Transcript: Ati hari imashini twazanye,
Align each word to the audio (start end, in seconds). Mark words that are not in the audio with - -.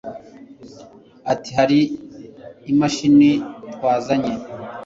Ati 1.31 1.49
hari 1.57 1.79
imashini 2.71 3.31
twazanye, 3.73 4.33